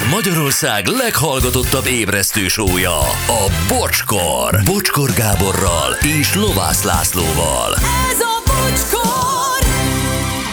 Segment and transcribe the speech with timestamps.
[0.00, 4.60] Ez Magyarország leghallgatottabb ébresztő sója, a Bocskor.
[4.64, 7.74] Bocskor Gáborral és Lovász Lászlóval.
[8.10, 9.68] Ez a bocskor!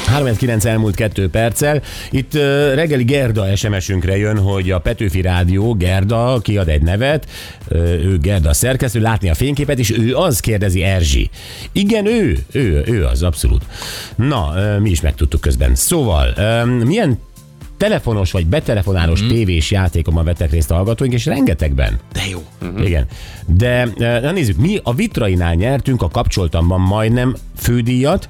[0.08, 1.82] 39 elmúlt kettő perccel.
[2.12, 2.42] Itt uh,
[2.74, 7.28] reggeli Gerda SMS-ünkre jön, hogy a Petőfi Rádió Gerda kiad egy nevet,
[7.70, 11.30] uh, ő Gerda szerkesztő, látni a fényképet, és ő az, kérdezi Erzsi.
[11.72, 13.66] Igen, ő, ő, ő az, abszolút.
[14.16, 15.76] Na, uh, mi is megtudtuk közben.
[15.76, 16.34] Szóval,
[16.66, 17.20] milyen
[17.78, 19.28] telefonos vagy betelefonálós mm.
[19.28, 22.00] tévés játékomban vettek részt a hallgatóink, és rengetegben.
[22.14, 22.44] De jó.
[22.66, 22.78] Mm.
[22.78, 23.06] Igen.
[23.46, 28.30] De eh, na nézzük, mi a Vitrainál nyertünk a kapcsoltamban majdnem fődíjat,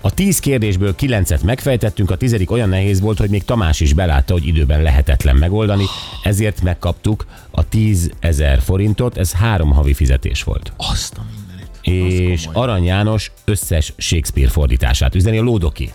[0.00, 4.32] a tíz kérdésből kilencet megfejtettünk, a tizedik olyan nehéz volt, hogy még Tamás is belátta,
[4.32, 5.84] hogy időben lehetetlen megoldani,
[6.22, 10.72] ezért megkaptuk a 10 ezer forintot, ez három havi fizetés volt.
[10.76, 12.30] Azt a mindenit.
[12.32, 15.92] És Arany János összes Shakespeare fordítását üzeni a Lódoki.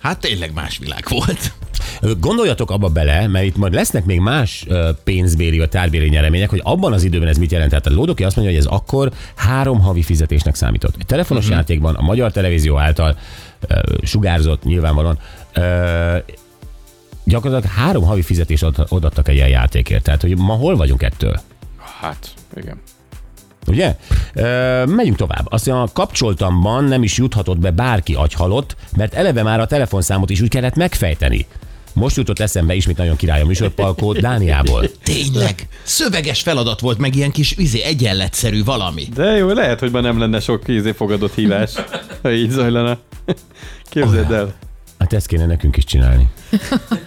[0.00, 1.52] Hát tényleg más világ volt.
[2.20, 4.66] Gondoljatok abba bele, mert itt majd lesznek még más
[5.04, 7.70] pénzbéri vagy tárbéri nyeremények, hogy abban az időben ez mit jelent.
[7.70, 10.94] Tehát a Lódoki azt mondja, hogy ez akkor három havi fizetésnek számított.
[10.98, 11.58] Egy telefonos uh-huh.
[11.58, 13.18] játékban a magyar televízió által
[13.66, 15.18] ö, sugárzott nyilvánvalóan
[17.24, 20.02] gyakorlatilag három havi fizetést ad- odaadtak egy ilyen játékért.
[20.02, 21.40] Tehát, hogy ma hol vagyunk ettől?
[22.00, 22.80] Hát, igen.
[23.68, 23.96] Ugye?
[24.34, 25.52] Ö, megyünk tovább.
[25.52, 30.30] Azt mondja, a kapcsoltamban nem is juthatott be bárki agyhalott, mert eleve már a telefonszámot
[30.30, 31.46] is úgy kellett megfejteni.
[31.92, 34.90] Most jutott eszembe ismét nagyon király a műsorpalkó Dániából.
[35.02, 35.68] Tényleg.
[35.82, 39.04] Szöveges feladat volt, meg ilyen kis üzé egyenletszerű valami.
[39.14, 41.70] De jó, lehet, hogy ma nem lenne sok ízé fogadott hívás,
[42.22, 42.98] ha így zajlana.
[43.90, 44.54] Képzeld el.
[44.98, 46.28] Hát ezt kéne nekünk is csinálni.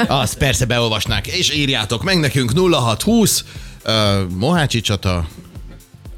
[0.07, 3.45] Azt persze beolvasnák, és írjátok meg nekünk 0620
[3.85, 3.93] uh,
[4.37, 5.27] Mohácsi csata.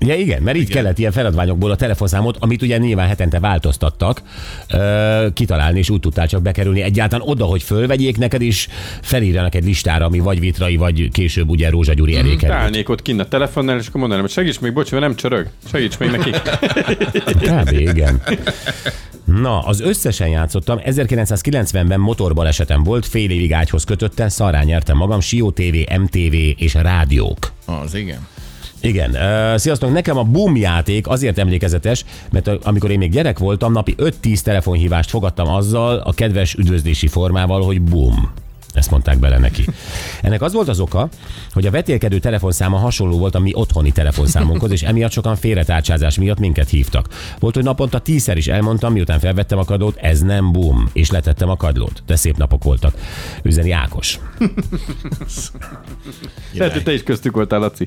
[0.05, 4.21] Ja igen, mert így kellett ilyen feladványokból a telefonszámot, amit ugye nyilván hetente változtattak,
[4.69, 8.67] ö, kitalálni, és úgy tudtál csak bekerülni egyáltalán oda, hogy fölvegyék neked, és
[9.01, 12.59] felírjanak egy listára, ami vagy Vitrai, vagy később ugye Rózsa Gyuri elé került.
[12.59, 15.47] Állnék ott kinn a telefonnál, és akkor mondanám, hogy segíts még, bocs, mert nem csörög.
[15.71, 16.29] Segíts még neki.
[17.49, 17.71] Kb.
[17.71, 18.21] igen.
[19.25, 20.79] Na, az összesen játszottam.
[20.85, 27.51] 1990-ben motorbalesetem volt, fél évig ágyhoz kötöttem, szarrá nyertem magam, Sió TV, MTV és rádiók.
[27.65, 28.27] Az igen.
[28.83, 29.17] Igen,
[29.57, 34.39] sziasztok, nekem a Boom játék azért emlékezetes, mert amikor én még gyerek voltam, napi 5-10
[34.39, 38.31] telefonhívást fogadtam azzal a kedves üdvözlési formával, hogy Boom.
[38.73, 39.65] Ezt mondták bele neki.
[40.21, 41.09] Ennek az volt az oka,
[41.51, 46.39] hogy a vetélkedő telefonszáma hasonló volt a mi otthoni telefonszámunkhoz, és emiatt sokan félretárcsázás miatt
[46.39, 47.07] minket hívtak.
[47.39, 51.49] Volt, hogy naponta tízszer is elmondtam, miután felvettem a kadlót, ez nem boom, és letettem
[51.49, 52.03] a kadlót.
[52.05, 52.93] De szép napok voltak.
[53.43, 54.19] Üzeni Ákos.
[56.53, 57.85] Lehet, hogy te is köztük voltál, Laci.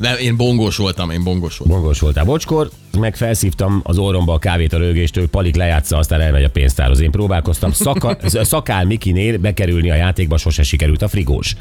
[0.00, 1.76] Nem, én bongós voltam, én bongós voltam.
[1.76, 6.44] Mongos voltál bocskor, meg felszívtam az orromba a kávét a rögéstől, Palik lejátsza, aztán elmegy
[6.44, 7.00] a pénztárhoz.
[7.00, 11.56] Én próbálkoztam szaka, szakál Mikinél bekerülni a játékba, sose sikerült a frigós.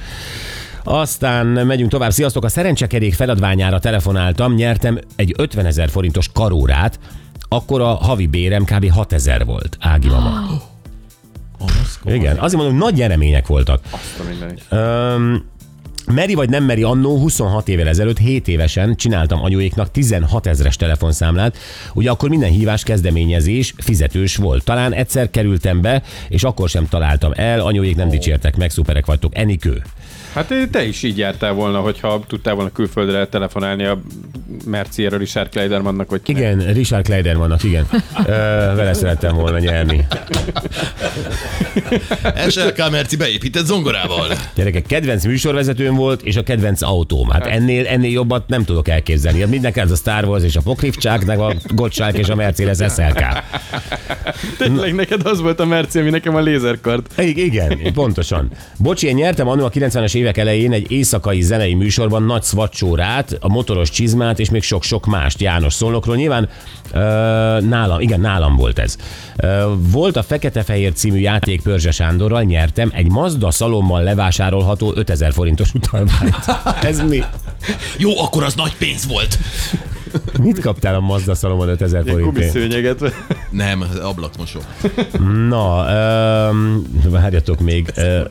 [0.83, 2.11] Aztán megyünk tovább.
[2.11, 6.99] Sziasztok, a szerencsekerék feladványára telefonáltam, nyertem egy 50 ezer forintos karórát,
[7.47, 8.89] akkor a havi bérem kb.
[8.89, 9.77] 6 ezer volt.
[9.79, 10.61] Ági mama.
[12.05, 13.81] Igen, azért mondom, hogy nagy nyeremények voltak.
[13.89, 14.65] Azt a mindenit.
[14.69, 15.43] Öm,
[16.11, 21.57] Meri vagy nem meri annó 26 évvel ezelőtt, 7 évesen csináltam anyuéknak 16 ezres telefonszámlát.
[21.93, 24.63] Ugye akkor minden hívás kezdeményezés fizetős volt.
[24.63, 29.37] Talán egyszer kerültem be, és akkor sem találtam el, anyuék nem dicsértek meg, szuperek vagytok,
[29.37, 29.81] Enikő.
[30.33, 34.01] Hát te is így jártál volna, hogyha tudtál volna külföldre telefonálni a
[34.65, 37.87] Mercier Richard Kleidermannak, hogy Igen, Richard Kleidermannak, igen.
[38.25, 38.31] Ö,
[38.75, 40.05] vele szerettem volna nyerni.
[42.49, 44.27] SLK Merci beépített zongorával.
[44.55, 47.29] Gyerekek, kedvenc műsorvezetőm volt, és a kedvenc autóm.
[47.29, 49.39] Hát ennél, ennél jobbat nem tudok elképzelni.
[49.39, 52.77] Hát Mindenki ez a Star Wars és a Pokrivcsák, meg a Gottschalk és a Mercedes
[52.93, 53.23] SLK.
[54.57, 57.05] tényleg neked az volt a Merci, ami nekem a lézerkard.
[57.17, 58.51] Igen, pontosan.
[58.77, 63.49] Bocsi, én nyertem annó a 90-es évek elején egy éjszakai zenei műsorban nagy szvacsórát, a
[63.49, 66.15] motoros csizmát és még sok-sok mást János Szolnokról.
[66.15, 66.49] Nyilván
[66.93, 66.99] ö,
[67.69, 68.95] nálam, igen, nálam volt ez.
[69.37, 75.71] Ö, volt a Fekete-Fehér című játék Pörzse Sándorral, nyertem egy Mazda szalommal levásárolható 5000 forintos
[75.91, 76.35] utalványt.
[76.81, 77.23] Ez mi?
[77.97, 79.37] Jó, akkor az nagy pénz volt.
[80.41, 82.51] Mit kaptál a Mazda szalommal 5000 Ilyen forintért?
[83.49, 84.59] Nem, ablakmosó.
[85.47, 85.85] Na,
[86.49, 87.91] öm, várjatok még.
[87.95, 88.21] Ö,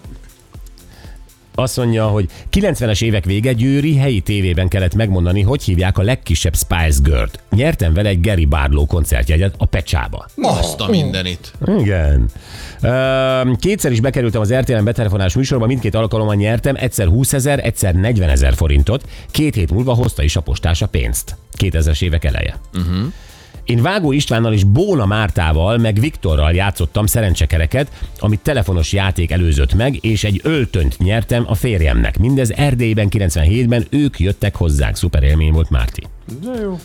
[1.61, 6.57] azt mondja, hogy 90-es évek vége Győri helyi tévében kellett megmondani, hogy hívják a legkisebb
[6.57, 7.43] Spice Girl-t.
[7.51, 10.27] Nyertem vele egy Gary Barlow koncertjegyet a Pecsába.
[10.37, 11.53] Azt a mindenit.
[11.79, 12.31] Igen.
[13.59, 18.29] Kétszer is bekerültem az RTL-en betelefonás műsorba, mindkét alkalommal nyertem, egyszer 20 ezer, egyszer 40
[18.29, 19.05] ezer forintot.
[19.31, 21.37] Két hét múlva hozta is a postás a pénzt.
[21.59, 22.61] 2000-es évek eleje.
[22.75, 23.13] Uh-huh.
[23.71, 30.05] Én Vágó Istvánnal és Bóna Mártával, meg Viktorral játszottam szerencsekereket, amit telefonos játék előzött meg,
[30.05, 32.19] és egy öltönyt nyertem a férjemnek.
[32.19, 34.97] Mindez Erdélyben 97-ben ők jöttek hozzánk.
[34.97, 36.03] Szuper élmény volt, Márti.
[36.43, 36.79] De jó.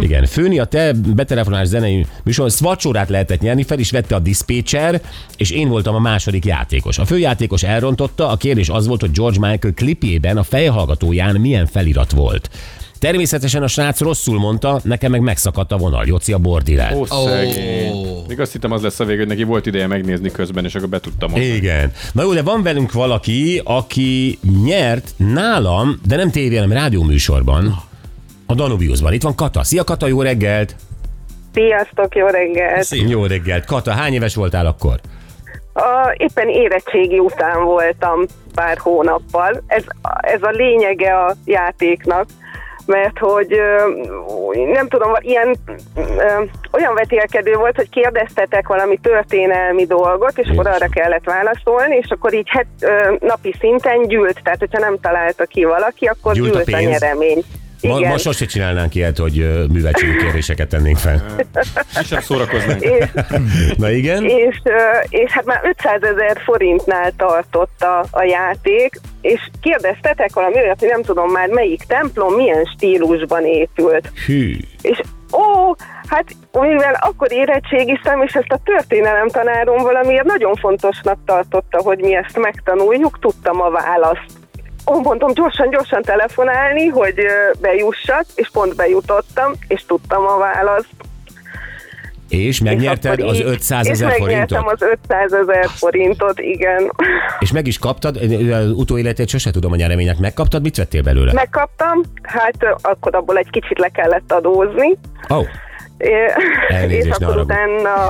[0.00, 5.00] Igen, főni a te betelefonás zenei műsor szvacsórát lehetett nyerni, fel is vette a dispatcher,
[5.36, 6.98] és én voltam a második játékos.
[6.98, 12.10] A főjátékos elrontotta, a kérdés az volt, hogy George Michael klipjében a fejhallgatóján milyen felirat
[12.10, 12.50] volt.
[13.00, 16.04] Természetesen a srác rosszul mondta, nekem meg megszakadt a vonal.
[16.06, 16.94] Joci a bordi lett.
[16.94, 18.24] Ó, szegény.
[18.28, 20.88] Még azt hittem az lesz a vég, hogy neki volt ideje megnézni közben, és akkor
[20.88, 21.54] be tudtam mondani.
[21.54, 21.92] Igen.
[22.12, 27.82] Na jó, de van velünk valaki, aki nyert nálam, de nem tévé, hanem rádióműsorban,
[28.46, 29.12] a Danubiusban.
[29.12, 29.62] Itt van Kata.
[29.62, 30.76] Szia Kata, jó reggelt!
[31.54, 32.82] Sziasztok, jó reggelt!
[32.82, 33.08] Szép.
[33.08, 33.64] Jó reggelt.
[33.64, 35.00] Kata, hány éves voltál akkor?
[35.72, 38.20] A, éppen érettségi után voltam
[38.54, 39.62] pár hónappal.
[39.66, 39.84] Ez,
[40.20, 42.26] ez a lényege a játéknak,
[42.90, 43.60] mert hogy
[44.72, 45.56] nem tudom, ilyen
[46.72, 52.34] olyan vetélkedő volt, hogy kérdeztetek valami történelmi dolgot, és akkor arra kellett válaszolni, és akkor
[52.34, 52.66] így het,
[53.20, 56.90] napi szinten gyűlt, tehát hogyha nem találta ki valaki, akkor Gyűlt a gyűlt, a, pénz?
[56.90, 57.44] nyeremény.
[57.82, 58.10] Ma, Igen.
[58.10, 61.22] most sose csinálnánk ilyet, hogy műveltségi kérdéseket tennénk fel.
[61.96, 62.80] Mi sem szórakoznánk.
[62.80, 63.04] És,
[63.76, 64.24] Na igen?
[64.24, 64.62] és,
[65.08, 70.88] és hát már 500 ezer forintnál tartott a, a játék, és kérdeztetek valami olyat, hogy
[70.88, 74.12] nem tudom már melyik templom milyen stílusban épült.
[74.26, 74.56] Hű.
[74.82, 75.00] És
[75.32, 75.74] ó,
[76.06, 82.14] hát mivel akkor érettségiztem, és ezt a történelem tanárom valamiért nagyon fontosnak tartotta, hogy mi
[82.14, 84.39] ezt megtanuljuk, tudtam a választ.
[84.90, 87.14] Ó, mondtam gyorsan, gyorsan telefonálni, hogy
[87.60, 90.88] bejussak, és pont bejutottam, és tudtam a választ.
[92.28, 94.82] És megnyerted És az így- 500 És ezer megnyertem forintot?
[94.82, 96.92] az 500 ezer forintot, igen.
[97.38, 98.16] És meg is kaptad?
[98.52, 100.18] Az utóéletét sose tudom a nyereménynek.
[100.18, 100.62] Megkaptad?
[100.62, 101.32] Mit vettél belőle?
[101.32, 104.98] Megkaptam, hát akkor abból egy kicsit le kellett adózni.
[105.28, 105.46] Oh,
[106.68, 107.52] Elnézést, és akkor haragudj.
[107.52, 108.06] utána,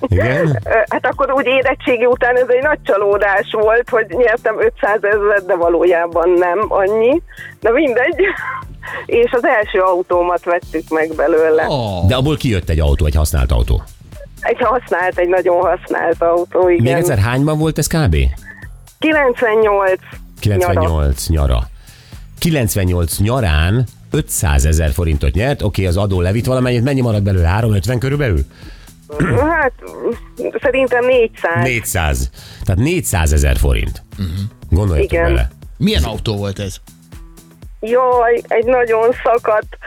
[0.08, 0.58] igen?
[0.88, 5.54] hát akkor úgy érettségi után ez egy nagy csalódás volt, hogy nyertem 500 ezeret, de
[5.54, 7.22] valójában nem annyi.
[7.60, 8.16] Na mindegy.
[9.06, 11.66] És az első autómat vettük meg belőle.
[11.68, 12.06] Ó.
[12.06, 13.82] De abból kijött egy autó, egy használt autó.
[14.40, 16.82] Egy használt, egy nagyon használt autó, igen.
[16.82, 18.16] Még egyszer hányban volt ez kb?
[18.98, 20.00] 98.
[20.40, 21.58] 98 nyara.
[22.38, 27.48] 98 nyarán 500 ezer forintot nyert, oké, az adó levitt valamennyit, mennyi maradt belőle?
[27.48, 28.44] 350 körülbelül?
[29.50, 29.72] Hát
[30.62, 31.62] szerintem 400.
[31.64, 32.30] 400.
[32.64, 34.02] Tehát 400 ezer forint.
[34.70, 35.24] Gondoljatok Igen.
[35.24, 35.48] bele.
[35.76, 36.76] Milyen autó volt ez?
[37.80, 39.78] Jaj, egy nagyon szakadt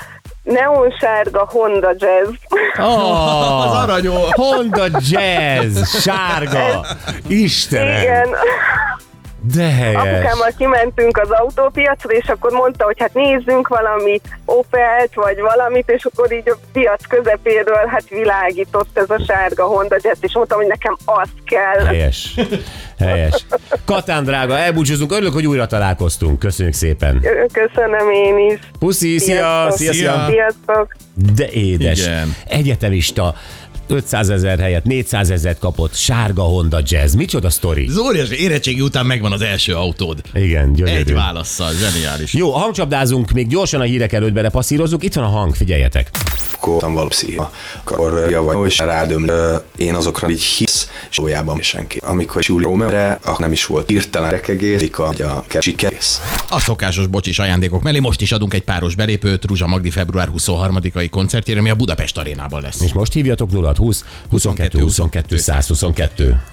[0.44, 2.30] neonsárga Honda Jazz.
[2.78, 4.14] Oh, Az aranyó.
[4.32, 6.86] Honda Jazz, sárga.
[7.28, 8.28] Istenem, Igen.
[9.42, 10.02] De helyes.
[10.02, 16.06] Apukámmal kimentünk az autópiacra, és akkor mondta, hogy hát nézzünk valami Opelt, vagy valamit, és
[16.06, 20.68] akkor így a piac közepéről hát világított ez a sárga Honda Jazz, és mondtam, hogy
[20.68, 21.86] nekem az kell.
[21.86, 22.36] Helyes.
[23.00, 23.46] Helyes.
[23.86, 25.12] Katán drága, elbúcsúzunk.
[25.12, 26.40] Örülök, hogy újra találkoztunk.
[26.40, 27.26] Köszönjük szépen.
[27.52, 28.60] Köszönöm én is.
[28.80, 29.78] Puszi, szia, Sziasztok.
[29.78, 30.12] szia, szia.
[30.12, 30.26] Szia.
[30.30, 30.96] Sziasztok.
[31.36, 32.00] De édes.
[32.00, 32.36] Igen.
[32.48, 33.36] Egyetemista.
[33.92, 37.14] 500 ezer helyett 400 ezeret kapott, sárga Honda Jazz.
[37.14, 37.88] Micsoda sztori?
[37.90, 40.22] Zórias érettségi után megvan az első autód.
[40.34, 40.98] Igen, gyönyörű.
[40.98, 42.34] Egy válaszsal, zseniális.
[42.34, 45.04] Jó, hangcsapdázunk, még gyorsan a hírek előtt belepasszírozzuk.
[45.04, 46.10] Itt van a hang, figyeljetek.
[46.66, 47.36] Voltam valószínű.
[47.84, 49.32] Akkor javaj, és rádöm,
[49.76, 52.00] én azokra így hisz, és valójában senki.
[52.04, 56.22] Amikor Júli Romerre, akkor nem is volt hirtelen rekegész, vagy a sikerész.
[56.50, 61.08] A szokásos bocsis ajándékok mellé most is adunk egy páros belépőt Ruzsa Magdi február 23-ai
[61.12, 62.82] koncertjére, ami a Budapest arénában lesz.
[62.82, 66.42] És most hívjatok 0 20 22 22 122.